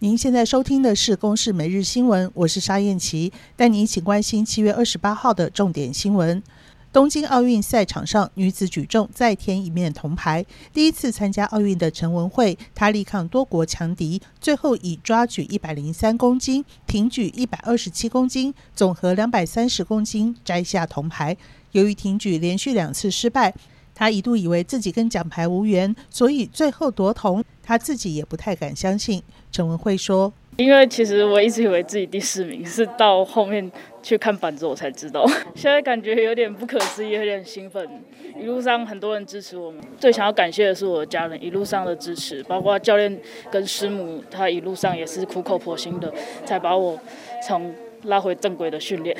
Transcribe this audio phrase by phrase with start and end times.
[0.00, 6.42] 您现在收听的是《公视每日新闻》，我是沙燕琪，带您一起关心七月二十八号的重点新闻。
[6.92, 10.44] 东京奥运赛场上，女子举重再添一面铜牌。
[10.74, 21.34] 第一次参加奥运的陈文慧，她力抗多国强敌，最后以抓举一百零三公斤、挺举一百二十七公斤，总和两百三十公斤摘下铜牌。
[21.72, 23.54] 由于挺举连续两次失败，
[23.94, 29.22] 她一度以为自己跟奖牌无缘，所以最后夺铜，他自己也不太敢相信。
[29.50, 30.32] 陈文慧说。
[30.56, 33.70] 因为其实我一直以为自己第四名，是到后面
[34.02, 35.26] 去看板子我才知道。
[35.54, 37.86] 现在感觉有点不可思议，有点兴奋。
[38.40, 46.10] 一路上很多人支持我们，最想要感谢的是我的家人一路上的支持，包括教练跟师母，他一路上也是苦口婆心的，
[46.46, 46.98] 才把我
[47.46, 47.74] 从
[48.04, 49.14] 拉回正轨的训练。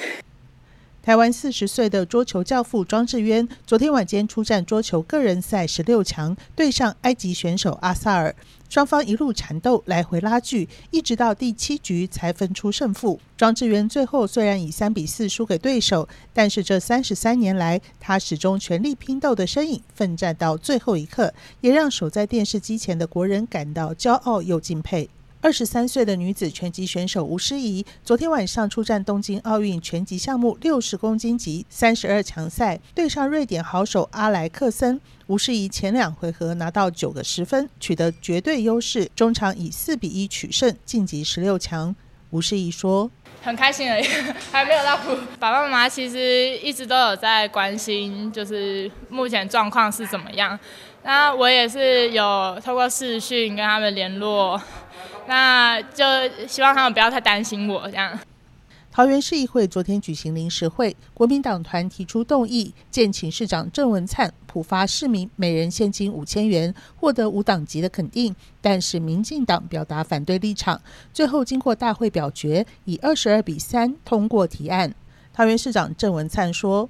[1.06, 8.35] 台湾四十岁的桌球教父庄智渊，昨天晚间出战桌球个人赛十六强，对上埃及选手阿萨尔，
[8.68, 13.21] 双方一路缠斗，来回拉锯，一直到第七局才分出胜负。
[13.37, 25.09] 庄智渊最后虽然以三比四输给对手，但是这三十三年来，他始终全力拼斗的身影，奋战到最后一刻，也让守在电视机前的国人感到骄傲又敬佩。
[25.46, 35.00] 二十三岁的女子拳击选手吴诗怡，昨天晚上出战东京奥运拳击项目六十公斤级三十二强赛，对上瑞典好手阿莱克森。
[35.28, 41.94] 吴诗怡前两回合拿到九个十分，取得绝对优势，中场以四比一取胜，晋级十六强。
[42.30, 43.08] 吴诗怡说
[43.40, 44.04] ：“很开心而已，
[44.50, 44.96] 还没有到。
[45.38, 50.58] 爸爸妈妈其实一直都有在关心，就是目前状况是怎么样。
[51.04, 54.60] 那我也是有透过视讯跟他们联络。”
[55.27, 56.05] 那就
[56.46, 58.19] 希望他们不要太担心我这样。
[58.93, 68.34] 桃园市议会昨天举行临时会，国民党团提出动议，建请市长郑文灿普发市民每人现金五千元，获得无党籍的肯定。
[68.62, 70.81] 但是民进党表达反对立场，
[71.12, 74.94] 最后经过大会表决，以二十二比三通过提案。
[75.34, 76.88] 桃园市长郑文灿说：“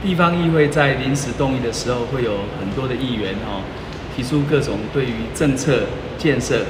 [0.00, 3.64] 地方议会在临时动议的时候，会有很多的议员哦，
[4.14, 5.84] 提出各种对于政策
[6.16, 6.64] 建设。”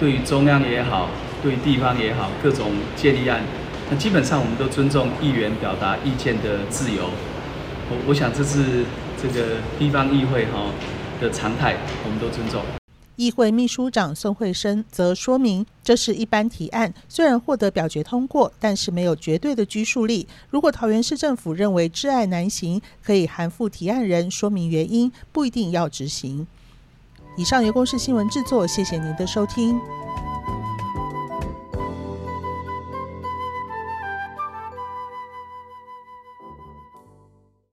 [0.00, 1.10] 对于中央也好，
[1.42, 3.42] 对于地方也好，各种建议案，
[3.90, 7.10] 那基本上我们都尊重议员表达意见的自由。
[7.90, 8.86] 我我想这是
[9.20, 10.72] 这个地方议会哈
[11.20, 12.62] 的常态，我们都尊重。
[13.16, 20.26] 议会秘书长孙慧生则说明，这是一般提案，虽然获得表决通过，但是没有绝对的拘束力。
[20.48, 26.46] 如果桃园市政府认为挚爱难行，可以函复提案人说明原因，不一定要执行。
[27.36, 29.80] 以上由公视新闻制作，谢谢您的收听。